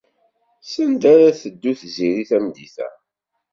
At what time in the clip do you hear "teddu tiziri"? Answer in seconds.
1.41-2.23